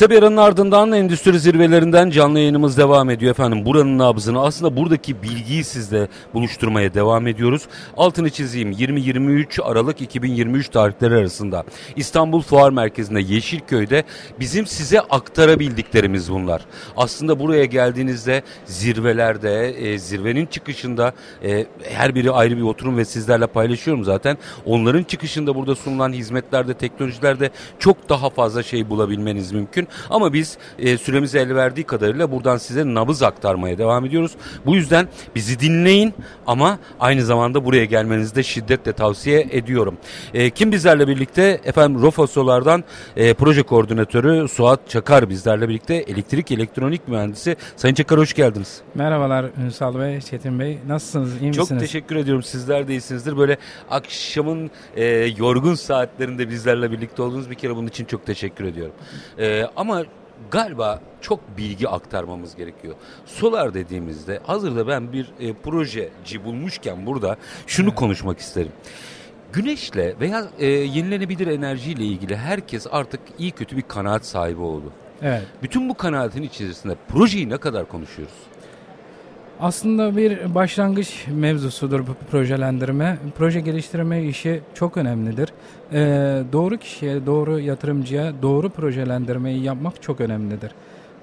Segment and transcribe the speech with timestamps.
[0.00, 3.64] Kısa bir aranın ardından endüstri zirvelerinden canlı yayınımız devam ediyor efendim.
[3.64, 7.62] Buranın nabzını aslında buradaki bilgiyi sizle buluşturmaya devam ediyoruz.
[7.96, 11.64] Altını çizeyim 20-23 Aralık 2023 tarihleri arasında
[11.96, 14.04] İstanbul Fuar Merkezi'nde Yeşilköy'de
[14.40, 16.66] bizim size aktarabildiklerimiz bunlar.
[16.96, 21.12] Aslında buraya geldiğinizde zirvelerde e, zirvenin çıkışında
[21.44, 24.38] e, her biri ayrı bir oturum ve sizlerle paylaşıyorum zaten.
[24.66, 29.89] Onların çıkışında burada sunulan hizmetlerde teknolojilerde çok daha fazla şey bulabilmeniz mümkün.
[30.10, 34.32] Ama biz e, süremiz el verdiği kadarıyla buradan size nabız aktarmaya devam ediyoruz.
[34.66, 36.14] Bu yüzden bizi dinleyin
[36.46, 39.96] ama aynı zamanda buraya gelmenizi de şiddetle tavsiye ediyorum.
[40.34, 41.60] E, kim bizlerle birlikte?
[41.64, 42.84] Efendim Rofa Solar'dan
[43.16, 47.56] e, proje koordinatörü Suat Çakar bizlerle birlikte elektrik elektronik mühendisi.
[47.76, 48.80] Sayın Çakar hoş geldiniz.
[48.94, 50.78] Merhabalar Ünsal Bey, Çetin Bey.
[50.88, 51.42] Nasılsınız?
[51.42, 51.82] İyi Çok misiniz?
[51.82, 52.42] teşekkür ediyorum.
[52.42, 53.38] Sizler de iyisinizdir.
[53.38, 53.56] Böyle
[53.90, 55.04] akşamın e,
[55.38, 58.92] yorgun saatlerinde bizlerle birlikte olduğunuz bir kere bunun için çok teşekkür ediyorum.
[59.38, 60.04] E, ama
[60.50, 62.94] galiba çok bilgi aktarmamız gerekiyor.
[63.26, 68.72] Solar dediğimizde hazırda ben bir e, projeci bulmuşken burada şunu konuşmak isterim.
[69.52, 74.92] Güneşle veya e, yenilenebilir enerjiyle ilgili herkes artık iyi kötü bir kanaat sahibi oldu.
[75.22, 75.42] Evet.
[75.62, 78.34] Bütün bu kanaatin içerisinde projeyi ne kadar konuşuyoruz?
[79.60, 83.18] Aslında bir başlangıç mevzusudur bu projelendirme.
[83.38, 85.52] Proje geliştirme işi çok önemlidir.
[85.92, 90.70] Ee, doğru kişiye, doğru yatırımcıya doğru projelendirmeyi yapmak çok önemlidir.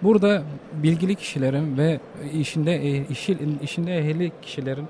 [0.03, 0.43] Burada
[0.73, 1.99] bilgili kişilerin ve
[2.33, 4.85] işinde e, işi, işinde ehli kişilerin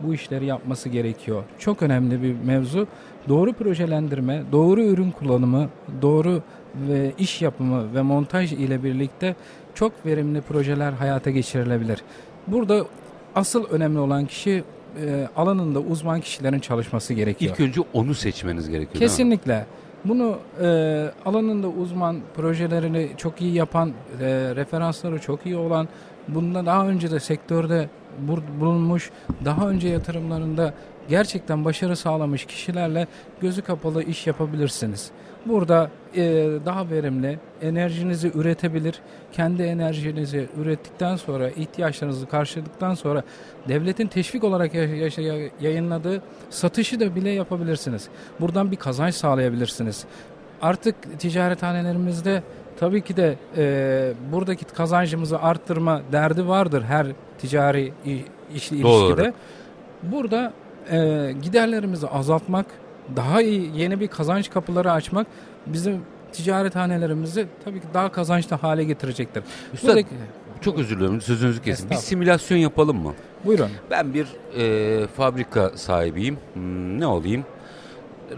[0.00, 1.44] bu işleri yapması gerekiyor.
[1.58, 2.86] Çok önemli bir mevzu.
[3.28, 5.68] Doğru projelendirme, doğru ürün kullanımı,
[6.02, 6.42] doğru
[6.88, 9.34] ve iş yapımı ve montaj ile birlikte
[9.74, 12.02] çok verimli projeler hayata geçirilebilir.
[12.46, 12.84] Burada
[13.34, 14.64] asıl önemli olan kişi
[15.04, 17.52] e, alanında uzman kişilerin çalışması gerekiyor.
[17.52, 19.00] İlk önce onu seçmeniz gerekiyor.
[19.00, 19.66] Kesinlikle.
[20.04, 20.66] Bunu e,
[21.24, 25.88] alanında uzman, projelerini çok iyi yapan, e, referansları çok iyi olan,
[26.28, 27.88] bunda daha önce de sektörde
[28.60, 29.10] bulunmuş,
[29.44, 30.74] daha önce yatırımlarında
[31.08, 33.06] gerçekten başarı sağlamış kişilerle
[33.40, 35.10] gözü kapalı iş yapabilirsiniz.
[35.46, 36.22] Burada e,
[36.66, 38.94] daha verimli enerjinizi üretebilir,
[39.32, 43.22] kendi enerjinizi ürettikten sonra ihtiyaçlarınızı karşıladıktan sonra
[43.68, 44.84] devletin teşvik olarak ya-
[45.18, 48.08] ya- yayınladığı satışı da bile yapabilirsiniz.
[48.40, 50.04] Buradan bir kazanç sağlayabilirsiniz.
[50.62, 52.42] Artık ticarethanelerimizde
[52.80, 57.06] tabii ki de e, buradaki kazancımızı arttırma derdi vardır her
[57.38, 57.92] ticari
[58.54, 59.04] iş, Doğru.
[59.06, 59.32] ilişkide.
[60.02, 60.52] Burada
[60.90, 62.66] e, giderlerimizi azaltmak,
[63.16, 65.26] daha iyi yeni bir kazanç kapıları açmak
[65.66, 66.00] bizim
[66.32, 69.42] ticarethanelerimizi tabii ki daha kazançlı hale getirecektir.
[69.74, 70.08] Üstad, Buradaki-
[70.60, 71.90] Çok özür dilerim sözünüzü kesin.
[71.90, 73.12] Bir simülasyon yapalım mı?
[73.44, 73.70] buyurun.
[73.90, 74.26] Ben bir
[74.58, 76.38] e, fabrika sahibiyim.
[76.54, 77.44] Hmm, ne olayım?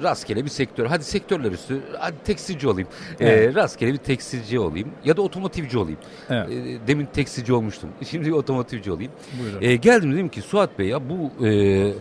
[0.03, 0.87] Rastgele bir sektör.
[0.87, 1.81] Hadi sektörler üstü.
[1.99, 2.89] Hadi tekstilci olayım.
[3.21, 3.57] E, Evet.
[3.57, 4.89] rastgele bir tekstilci olayım.
[5.05, 5.99] Ya da otomotivci olayım.
[6.31, 6.51] Evet.
[6.51, 7.91] E, demin tekstilci olmuştum.
[8.11, 9.13] Şimdi otomotivci olayım.
[9.43, 9.59] Buyurun.
[9.63, 11.93] E, geldim dedim ki Suat Bey ya bu e,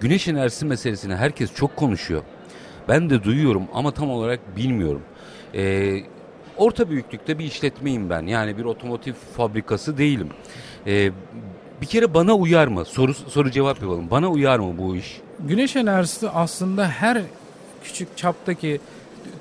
[0.00, 2.22] güneş enerjisi meselesini herkes çok konuşuyor.
[2.88, 5.02] Ben de duyuyorum ama tam olarak bilmiyorum.
[5.54, 5.94] E,
[6.56, 8.26] orta büyüklükte bir işletmeyim ben.
[8.26, 10.28] Yani bir otomotiv fabrikası değilim.
[10.86, 11.10] E,
[11.80, 12.84] bir kere bana uyar mı?
[12.84, 14.10] Soru soru cevap yapalım.
[14.10, 15.20] Bana uyar mı bu iş?
[15.48, 17.22] Güneş enerjisi aslında her
[17.84, 18.80] küçük çaptaki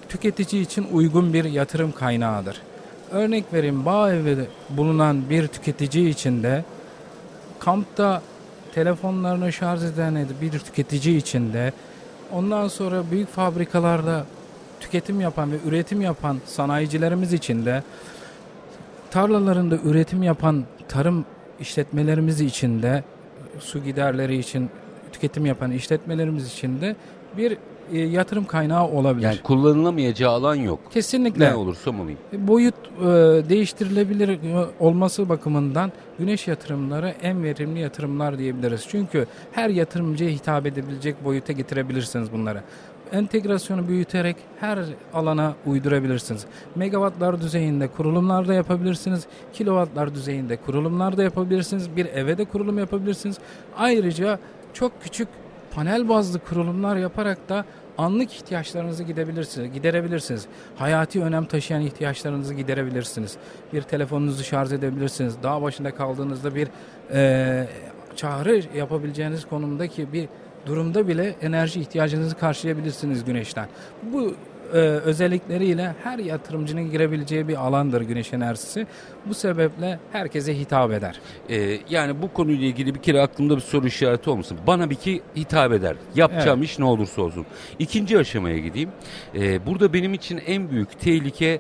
[0.10, 2.62] tüketici için uygun bir yatırım kaynağıdır.
[3.12, 4.38] Örnek vereyim bağ evi
[4.70, 6.64] bulunan bir tüketici için de
[7.60, 8.22] kampta
[8.74, 11.74] telefonlarını şarj eden bir tüketici için de
[12.32, 14.26] ondan sonra büyük fabrikalarda
[14.80, 17.84] tüketim yapan ve üretim yapan sanayicilerimiz için de
[19.12, 21.26] tarlalarında üretim yapan tarım
[21.60, 23.04] işletmelerimiz için de
[23.60, 24.70] su giderleri için
[25.14, 26.96] tüketim yapan işletmelerimiz için de
[27.38, 27.58] bir
[27.92, 29.26] e, yatırım kaynağı olabilir.
[29.26, 30.80] Yani kullanılamayacağı alan yok.
[30.92, 31.50] Kesinlikle.
[31.50, 32.20] Ne olursam olayım.
[32.34, 33.06] Boyut e,
[33.50, 38.86] değiştirilebilir e, olması bakımından güneş yatırımları en verimli yatırımlar diyebiliriz.
[38.90, 42.62] Çünkü her yatırımcıya hitap edebilecek boyuta getirebilirsiniz bunları.
[43.12, 44.80] Entegrasyonu büyüterek her
[45.14, 46.46] alana uydurabilirsiniz.
[46.76, 49.26] Megawattlar düzeyinde kurulumlarda yapabilirsiniz.
[49.54, 51.96] Kilowattlar düzeyinde kurulumlarda yapabilirsiniz.
[51.96, 53.38] Bir eve de kurulum yapabilirsiniz.
[53.78, 54.40] Ayrıca
[54.74, 55.28] çok küçük
[55.76, 57.66] panel bazlı kurulumlar yaparak da
[57.98, 60.46] anlık ihtiyaçlarınızı gidebilirsiniz, giderebilirsiniz.
[60.76, 63.38] Hayati önem taşıyan ihtiyaçlarınızı giderebilirsiniz.
[63.74, 65.44] Bir telefonunuzu şarj edebilirsiniz.
[65.44, 66.68] Dağ başında kaldığınızda bir
[67.14, 67.68] eee,
[68.16, 70.30] çağrı yapabileceğiniz konumdaki bir
[70.66, 73.68] durumda bile enerji ihtiyacınızı karşılayabilirsiniz güneşten.
[74.14, 74.36] Bu
[74.74, 78.88] e, özellikleriyle her yatırımcının girebileceği bir alandır güneş enerjisi.
[79.26, 81.20] Bu sebeple herkese hitap eder.
[81.50, 84.58] Ee, yani bu konuyla ilgili bir kere aklımda bir soru işareti olmasın.
[84.68, 85.96] Bana bir ki hitap eder.
[86.16, 87.46] Yapacağım iş ne olursa olsun.
[87.80, 88.90] İkinci aşamaya gideyim.
[89.36, 91.60] Ee, burada benim için en büyük tehlike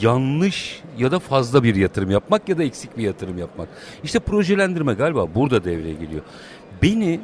[0.00, 3.68] yanlış ya da fazla bir yatırım yapmak ya da eksik bir yatırım yapmak.
[4.04, 6.22] İşte projelendirme galiba burada devreye giriyor.
[6.82, 7.20] Beni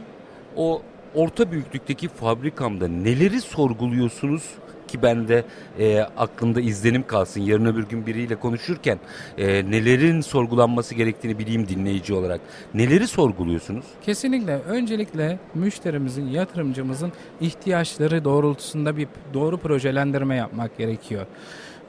[0.57, 0.83] o
[1.15, 4.43] orta büyüklükteki fabrikamda neleri sorguluyorsunuz
[4.91, 5.45] ki ben de
[5.79, 7.41] e, aklımda izlenim kalsın.
[7.41, 8.99] Yarın öbür gün biriyle konuşurken
[9.39, 12.41] e, nelerin sorgulanması gerektiğini bileyim dinleyici olarak.
[12.75, 13.85] Neleri sorguluyorsunuz?
[14.03, 14.59] Kesinlikle.
[14.69, 21.27] Öncelikle müşterimizin, yatırımcımızın ihtiyaçları doğrultusunda bir doğru projelendirme yapmak gerekiyor.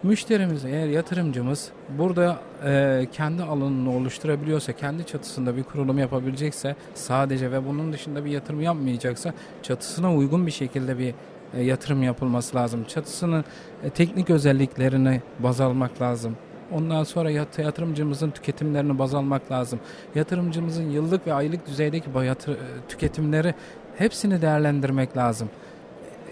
[0.03, 7.65] Müşterimiz eğer yatırımcımız burada e, kendi alanını oluşturabiliyorsa, kendi çatısında bir kurulum yapabilecekse sadece ve
[7.65, 9.33] bunun dışında bir yatırım yapmayacaksa
[9.63, 11.13] çatısına uygun bir şekilde bir
[11.53, 12.83] e, yatırım yapılması lazım.
[12.83, 13.45] Çatısının
[13.83, 16.37] e, teknik özelliklerini baz almak lazım.
[16.71, 19.79] Ondan sonra yat, yatırımcımızın tüketimlerini baz almak lazım.
[20.15, 22.57] Yatırımcımızın yıllık ve aylık düzeydeki yatır, e,
[22.89, 23.53] tüketimleri
[23.97, 25.49] hepsini değerlendirmek lazım.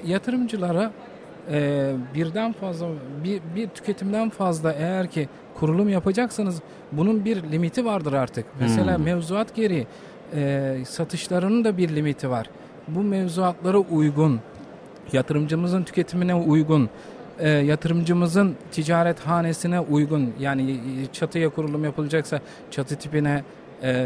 [0.06, 0.92] Yatırımcılara
[1.51, 2.88] e, birden fazla
[3.24, 6.62] bir, bir tüketimden fazla eğer ki kurulum yapacaksanız
[6.92, 8.45] bunun bir limiti vardır artık.
[8.60, 9.04] Mesela hmm.
[9.04, 9.88] mevzuat geri
[10.36, 12.50] e, satışlarının da bir limiti var.
[12.88, 14.39] Bu mevzuatlara uygun
[15.14, 16.90] yatırımcımızın tüketimine uygun,
[17.40, 20.80] e, yatırımcımızın ticaret hanesine uygun yani
[21.14, 22.40] çatıya kurulum yapılacaksa
[22.72, 23.44] çatı tipine,
[23.84, 24.06] e,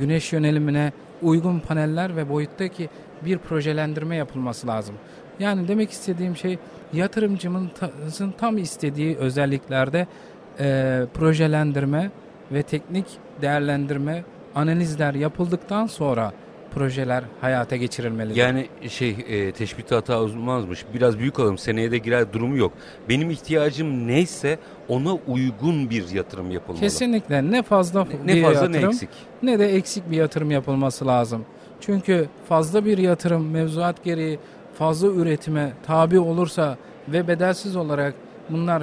[0.00, 0.92] güneş yönelimine
[1.22, 2.88] uygun paneller ve boyuttaki
[3.24, 4.94] bir projelendirme yapılması lazım.
[5.38, 6.58] Yani demek istediğim şey
[6.92, 10.06] yatırımcımızın tam istediği özelliklerde
[10.60, 12.10] e, projelendirme
[12.52, 13.06] ve teknik
[13.42, 14.24] değerlendirme
[14.54, 16.32] analizler yapıldıktan sonra
[16.74, 18.38] projeler hayata geçirilmeli.
[18.38, 20.84] Yani şey e, teşbihte hata olmazmış.
[20.94, 22.72] Biraz büyük alalım seneye de girer durumu yok.
[23.08, 24.58] Benim ihtiyacım neyse
[24.88, 26.80] ona uygun bir yatırım yapılmalı.
[26.80, 29.08] Kesinlikle ne fazla ne, bir fazla yatırım, ne eksik.
[29.42, 31.44] Ne de eksik bir yatırım yapılması lazım.
[31.80, 34.38] Çünkü fazla bir yatırım mevzuat gereği
[34.74, 36.76] fazla üretime tabi olursa
[37.08, 38.14] ve bedelsiz olarak
[38.50, 38.82] bunlar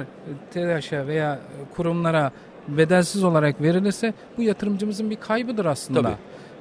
[0.50, 1.38] TEDAŞ'a veya
[1.76, 2.32] kurumlara
[2.68, 6.02] bedelsiz olarak verilirse bu yatırımcımızın bir kaybıdır aslında.
[6.02, 6.14] Tabii.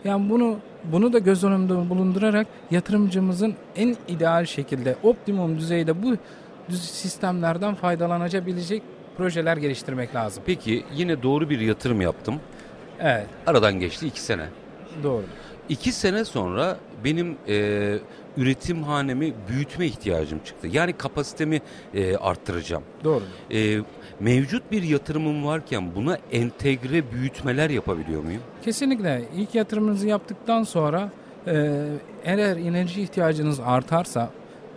[0.04, 0.58] Yani bunu
[0.92, 6.18] bunu da göz önünde bulundurarak yatırımcımızın en ideal şekilde optimum düzeyde bu
[6.76, 8.84] sistemlerden faydalanabilecek
[9.18, 10.44] projeler geliştirmek lazım.
[10.46, 12.36] Peki yine doğru bir yatırım yaptım.
[13.00, 13.28] Evet.
[13.48, 14.46] Aradan geçti iki sene.
[15.04, 15.24] Doğru.
[15.70, 17.98] İki sene sonra benim e,
[18.38, 20.68] üretim hanemi büyütme ihtiyacım çıktı.
[20.72, 21.62] Yani kapasitemi
[21.94, 22.84] e, arttıracağım.
[23.04, 23.24] Doğru.
[23.54, 23.80] E,
[24.20, 28.42] mevcut bir yatırımım varken buna entegre büyütmeler yapabiliyor muyum?
[28.66, 29.24] Kesinlikle.
[29.36, 31.10] İlk yatırımınızı yaptıktan sonra
[31.48, 31.84] e,
[32.24, 34.30] eğer enerji ihtiyacınız artarsa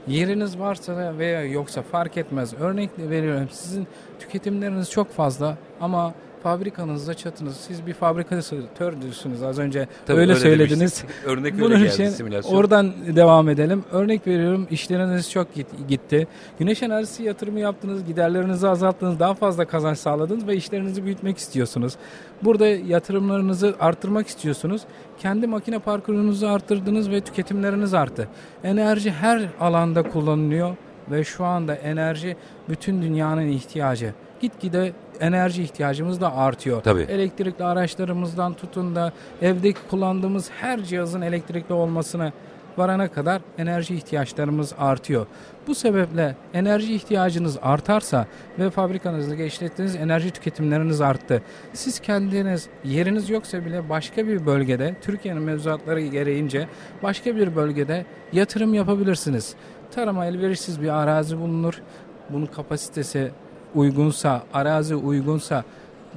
[0.08, 2.54] yeriniz varsa veya yoksa fark etmez.
[2.54, 3.86] Örnek veriyorum sizin
[4.20, 7.56] tüketimleriniz çok fazla ama fabrikanızda çatınız.
[7.56, 11.04] Siz bir fabrikatördürsünüz az önce Tabii öyle, öyle söylediniz.
[11.24, 12.56] Örnek Bunun öyle geldi için simülasyon.
[12.56, 13.84] Oradan devam edelim.
[13.92, 15.46] Örnek veriyorum işleriniz çok
[15.88, 16.26] gitti.
[16.58, 21.96] Güneş enerjisi yatırımı yaptınız, giderlerinizi azalttınız, daha fazla kazanç sağladınız ve işlerinizi büyütmek istiyorsunuz.
[22.42, 24.82] Burada yatırımlarınızı arttırmak istiyorsunuz.
[25.18, 28.28] Kendi makine parkurunuzu arttırdınız ve tüketimleriniz arttı.
[28.64, 30.76] Enerji her alanda kullanılıyor
[31.10, 32.36] ve şu anda enerji
[32.68, 34.14] bütün dünyanın ihtiyacı.
[34.40, 36.82] Gitgide enerji ihtiyacımız da artıyor.
[36.82, 37.02] Tabii.
[37.02, 39.12] Elektrikli araçlarımızdan tutun da
[39.42, 42.32] evdeki kullandığımız her cihazın elektrikli olmasına
[42.78, 45.26] varana kadar enerji ihtiyaçlarımız artıyor.
[45.66, 48.26] Bu sebeple enerji ihtiyacınız artarsa
[48.58, 51.42] ve fabrikanızda işlettiğiniz enerji tüketimleriniz arttı.
[51.72, 56.68] Siz kendiniz yeriniz yoksa bile başka bir bölgede Türkiye'nin mevzuatları gereğince
[57.02, 59.54] başka bir bölgede yatırım yapabilirsiniz.
[59.94, 61.82] Tarıma elverişsiz bir arazi bulunur.
[62.30, 63.30] Bunun kapasitesi
[63.74, 65.64] uygunsa, arazi uygunsa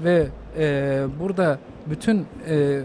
[0.03, 2.81] ve e, burada bütün e,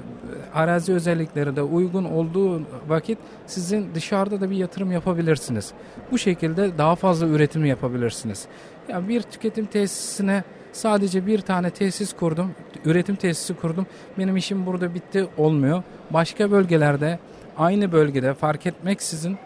[0.55, 5.73] arazi özellikleri de uygun olduğu vakit sizin dışarıda da bir yatırım yapabilirsiniz.
[6.13, 8.47] Bu şekilde daha fazla üretim yapabilirsiniz.
[8.89, 12.51] Yani bir tüketim tesisine sadece bir tane tesis kurdum,
[12.85, 13.87] üretim tesisi kurdum.
[14.19, 15.83] Benim işim burada bitti olmuyor.
[16.11, 17.19] Başka bölgelerde
[17.59, 19.39] aynı bölgede fark etmeksizin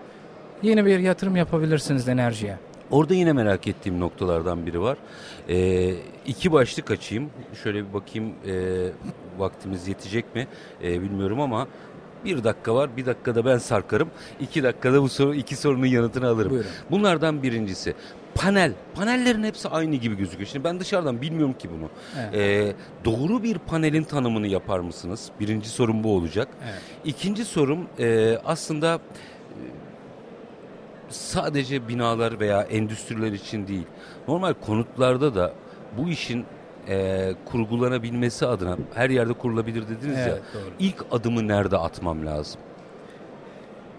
[0.62, 2.58] yeni bir yatırım yapabilirsiniz enerjiye.
[2.92, 4.98] Orada yine merak ettiğim noktalardan biri var.
[5.48, 5.94] Ee,
[6.26, 7.30] iki başlık açayım.
[7.62, 8.54] Şöyle bir bakayım e,
[9.38, 10.46] vaktimiz yetecek mi
[10.84, 11.68] e, bilmiyorum ama
[12.24, 12.96] bir dakika var.
[12.96, 14.10] Bir dakikada ben sarkarım.
[14.40, 16.50] İki dakikada bu soru iki sorunun yanıtını alırım.
[16.50, 16.70] Buyurun.
[16.90, 17.94] Bunlardan birincisi
[18.34, 18.72] panel.
[18.94, 20.48] Panellerin hepsi aynı gibi gözüküyor.
[20.48, 21.88] Şimdi ben dışarıdan bilmiyorum ki bunu.
[22.20, 22.34] Evet.
[22.34, 25.30] Ee, doğru bir panelin tanımını yapar mısınız?
[25.40, 26.48] Birinci sorum bu olacak.
[26.64, 26.82] Evet.
[27.04, 29.00] İkinci sorum e, aslında
[31.12, 33.86] sadece binalar veya endüstriler için değil.
[34.28, 35.52] Normal konutlarda da
[35.98, 36.44] bu işin
[36.88, 40.36] e, kurgulanabilmesi adına her yerde kurulabilir dediniz evet, ya.
[40.36, 40.70] Doğru.
[40.78, 42.60] İlk adımı nerede atmam lazım?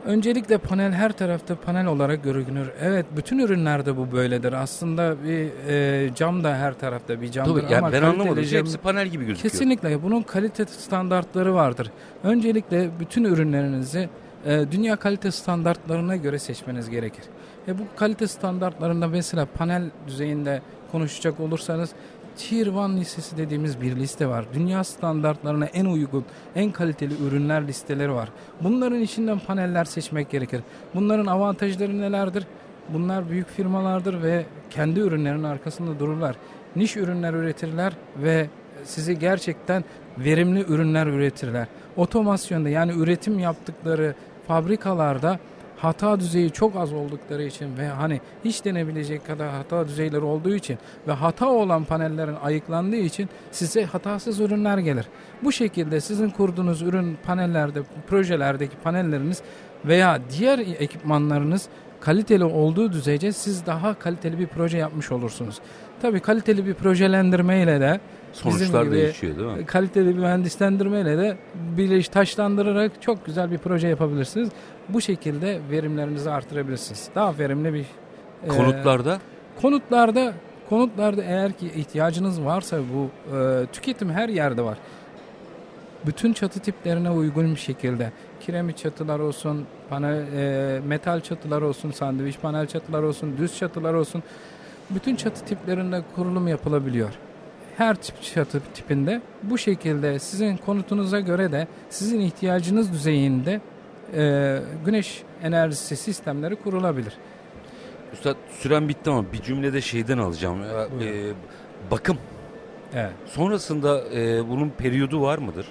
[0.05, 2.69] Öncelikle panel her tarafta panel olarak görünür.
[2.81, 4.53] Evet bütün ürünlerde bu böyledir.
[4.53, 8.43] Aslında bir e, cam da her tarafta bir camdır Tabii yani ama ben anlamadım.
[8.43, 9.51] cam- Hepsi panel gibi gözüküyor.
[9.51, 11.91] Kesinlikle bunun kalite standartları vardır.
[12.23, 14.09] Öncelikle bütün ürünlerinizi
[14.45, 17.23] e, dünya kalite standartlarına göre seçmeniz gerekir.
[17.67, 21.89] Ve bu kalite standartlarında mesela panel düzeyinde konuşacak olursanız
[22.37, 24.45] Tier 1 listesi dediğimiz bir liste var.
[24.53, 28.29] Dünya standartlarına en uygun, en kaliteli ürünler listeleri var.
[28.61, 30.61] Bunların içinden paneller seçmek gerekir.
[30.95, 32.47] Bunların avantajları nelerdir?
[32.89, 36.35] Bunlar büyük firmalardır ve kendi ürünlerinin arkasında dururlar.
[36.75, 38.49] Niş ürünler üretirler ve
[38.83, 39.83] sizi gerçekten
[40.17, 41.67] verimli ürünler üretirler.
[41.97, 44.15] Otomasyonda yani üretim yaptıkları
[44.47, 45.39] fabrikalarda
[45.77, 50.77] hata düzeyi çok az oldukları için ve hani hiç denebilecek kadar hata düzeyleri olduğu için
[51.07, 55.05] ve hata olan panellerin ayıklandığı için size hatasız ürünler gelir.
[55.43, 59.41] Bu şekilde sizin kurduğunuz ürün panellerde, projelerdeki panelleriniz
[59.85, 61.67] veya diğer ekipmanlarınız
[62.01, 65.59] kaliteli olduğu düzeyce siz daha kaliteli bir proje yapmış olursunuz.
[66.01, 67.99] Tabii kaliteli bir projelendirme ile de
[68.33, 69.65] Sonuçlar gibi değişiyor değil mi?
[69.65, 71.37] kaliteli bir mühendislendirmeyle de
[71.77, 74.49] bir taşlandırarak çok güzel bir proje yapabilirsiniz.
[74.89, 77.09] Bu şekilde verimlerinizi artırabilirsiniz.
[77.15, 77.85] Daha verimli bir
[78.43, 79.19] e, Konutlarda
[79.61, 80.33] konutlarda
[80.69, 84.77] konutlarda eğer ki ihtiyacınız varsa bu e, tüketim her yerde var.
[86.05, 92.39] Bütün çatı tiplerine uygun bir şekilde kiremit çatılar olsun, panel, e, metal çatılar olsun, sandviç
[92.39, 94.23] panel çatılar olsun, düz çatılar olsun.
[94.89, 97.09] Bütün çatı tiplerinde kurulum yapılabiliyor.
[97.77, 103.61] Her tip çatı tipinde bu şekilde sizin konutunuza göre de sizin ihtiyacınız düzeyinde
[104.15, 107.13] e, güneş enerjisi sistemleri kurulabilir.
[108.13, 110.59] Üstad süren bitti ama bir cümlede şeyden alacağım.
[110.59, 111.29] Buyurun.
[111.29, 111.33] e,
[111.91, 112.17] bakım.
[112.95, 113.11] Evet.
[113.25, 115.67] Sonrasında e, bunun periyodu var mıdır?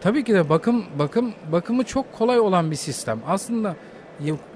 [0.00, 3.20] Tabii ki de bakım bakım bakımı çok kolay olan bir sistem.
[3.26, 3.76] Aslında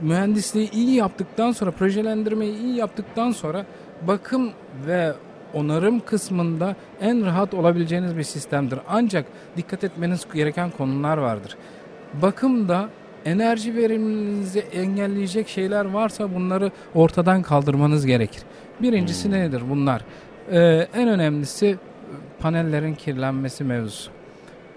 [0.01, 3.67] mühendisliği iyi yaptıktan sonra, projelendirmeyi iyi yaptıktan sonra
[4.03, 4.51] bakım
[4.87, 5.13] ve
[5.57, 8.79] onarım kısmında en rahat olabileceğiniz bir sistemdir.
[8.89, 11.57] Ancak dikkat etmeniz gereken konular vardır.
[12.23, 12.89] Bakımda
[13.25, 18.43] enerji verimliliğinizi engelleyecek şeyler varsa bunları ortadan kaldırmanız gerekir.
[18.83, 19.33] Birincisi Hmm.
[19.33, 20.03] nedir bunlar?
[20.53, 21.79] Ee, en önemlisi
[22.39, 24.11] panellerin kirlenmesi mevzusu.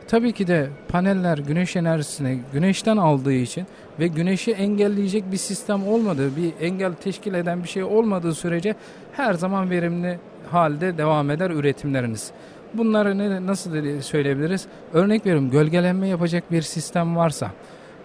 [0.07, 3.65] Tabii ki de paneller güneş enerjisini güneşten aldığı için
[3.99, 8.75] ve güneşi engelleyecek bir sistem olmadığı, bir engel teşkil eden bir şey olmadığı sürece
[9.13, 10.19] her zaman verimli
[10.51, 12.31] halde devam eder üretimleriniz.
[12.73, 14.67] Bunları ne, nasıl söyleyebiliriz?
[14.93, 17.51] Örnek veriyorum gölgelenme yapacak bir sistem varsa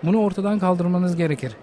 [0.02, 1.56] bunu ortadan kaldırmanız gerekir.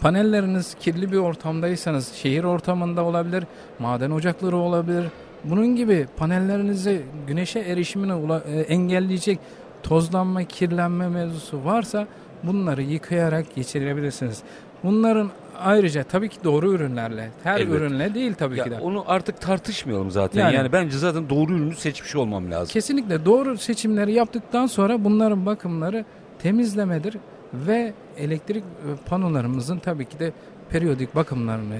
[0.00, 3.44] Panelleriniz kirli bir ortamdaysanız şehir ortamında olabilir,
[3.78, 5.04] maden ocakları olabilir.
[5.44, 9.38] Bunun gibi panellerinizi güneşe erişimini e, engelleyecek
[9.82, 12.06] tozlanma, kirlenme mevzusu varsa
[12.42, 14.42] bunları yıkayarak geçirebilirsiniz.
[14.84, 17.76] Bunların ayrıca tabii ki doğru ürünlerle, her Elbette.
[17.76, 18.78] ürünle değil tabii Ya ki de.
[18.78, 20.40] onu artık tartışmayalım zaten.
[20.40, 22.72] Yani, Yani- bence zaten doğru ürünü seçmiş olmam lazım.
[22.72, 26.04] Kesinlikle doğru seçimleri yaptıktan sonra bunların bakımları
[26.38, 27.16] temizlemedir
[27.54, 30.32] ve elektrik e, panolarımızın tabii ki de
[30.70, 31.78] periyodik bakımlarını,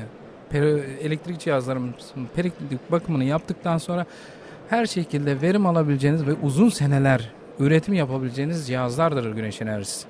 [0.51, 4.07] peri- elektrik cihazlarımızın periyodik bakımını yaptıktan sonra
[4.71, 10.07] her şekilde verim alabileceğiniz ve uzun seneler üretim yapabileceğiniz cihazlardır güneş enerjisi.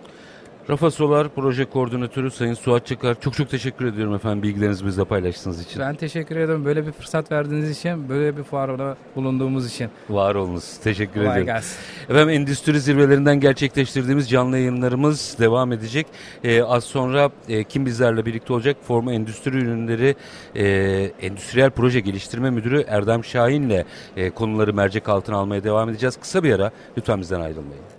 [0.71, 3.21] Rafa Solar Proje Koordinatörü Sayın Suat Çakar.
[3.21, 5.81] Çok çok teşekkür ediyorum efendim bilgilerinizi bizle paylaştığınız için.
[5.81, 9.91] Ben teşekkür ederim böyle bir fırsat verdiğiniz için, böyle bir fuarda bulunduğumuz için.
[10.11, 10.79] Var olunuz.
[10.85, 11.47] Teşekkür Kolay ederim.
[11.47, 11.77] gelsin.
[12.09, 16.07] Efendim endüstri zirvelerinden gerçekleştirdiğimiz canlı yayınlarımız devam edecek.
[16.45, 18.77] Ee, az sonra e, kim bizlerle birlikte olacak?
[18.83, 20.17] Forma Endüstri Ürünleri
[20.57, 20.65] e,
[21.23, 23.85] Endüstriyel Proje Geliştirme Müdürü Erdem Şahin'le
[24.17, 26.17] e, konuları mercek altına almaya devam edeceğiz.
[26.17, 27.91] Kısa bir ara lütfen bizden ayrılmayın.